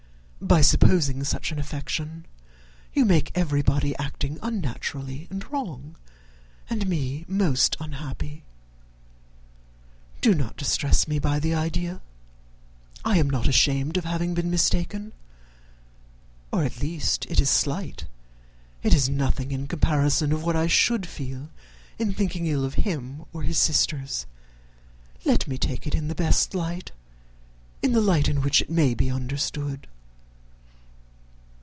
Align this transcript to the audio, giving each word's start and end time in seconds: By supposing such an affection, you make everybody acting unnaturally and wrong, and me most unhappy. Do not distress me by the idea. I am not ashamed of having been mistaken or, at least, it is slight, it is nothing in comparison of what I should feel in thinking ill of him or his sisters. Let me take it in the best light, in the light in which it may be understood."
By 0.43 0.61
supposing 0.61 1.23
such 1.23 1.51
an 1.51 1.59
affection, 1.59 2.25
you 2.93 3.05
make 3.05 3.29
everybody 3.35 3.95
acting 3.99 4.39
unnaturally 4.41 5.27
and 5.29 5.47
wrong, 5.51 5.97
and 6.67 6.87
me 6.87 7.25
most 7.27 7.77
unhappy. 7.79 8.43
Do 10.19 10.33
not 10.33 10.57
distress 10.57 11.07
me 11.07 11.19
by 11.19 11.37
the 11.37 11.53
idea. 11.53 12.01
I 13.05 13.19
am 13.19 13.29
not 13.29 13.47
ashamed 13.47 13.97
of 13.97 14.03
having 14.05 14.33
been 14.33 14.49
mistaken 14.49 15.13
or, 16.51 16.63
at 16.63 16.81
least, 16.81 17.27
it 17.29 17.39
is 17.39 17.51
slight, 17.51 18.05
it 18.81 18.95
is 18.95 19.07
nothing 19.07 19.51
in 19.51 19.67
comparison 19.67 20.33
of 20.33 20.43
what 20.43 20.55
I 20.55 20.65
should 20.65 21.05
feel 21.05 21.51
in 21.99 22.15
thinking 22.15 22.47
ill 22.47 22.65
of 22.65 22.73
him 22.73 23.25
or 23.31 23.43
his 23.43 23.59
sisters. 23.59 24.25
Let 25.23 25.47
me 25.47 25.59
take 25.59 25.85
it 25.85 25.93
in 25.93 26.07
the 26.07 26.15
best 26.15 26.55
light, 26.55 26.91
in 27.83 27.91
the 27.91 28.01
light 28.01 28.27
in 28.27 28.41
which 28.41 28.59
it 28.59 28.71
may 28.71 28.95
be 28.95 29.11
understood." 29.11 29.85